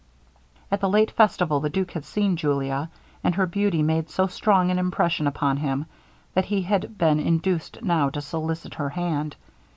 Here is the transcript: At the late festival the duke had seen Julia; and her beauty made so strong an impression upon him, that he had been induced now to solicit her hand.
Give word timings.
At 0.71 0.81
the 0.81 0.89
late 0.89 1.11
festival 1.11 1.59
the 1.59 1.69
duke 1.69 1.91
had 1.91 2.05
seen 2.05 2.35
Julia; 2.35 2.89
and 3.23 3.35
her 3.35 3.45
beauty 3.45 3.83
made 3.83 4.09
so 4.09 4.25
strong 4.25 4.71
an 4.71 4.79
impression 4.79 5.27
upon 5.27 5.57
him, 5.57 5.85
that 6.33 6.45
he 6.45 6.63
had 6.63 6.97
been 6.97 7.19
induced 7.19 7.83
now 7.83 8.09
to 8.09 8.19
solicit 8.23 8.73
her 8.73 8.89
hand. 8.89 9.35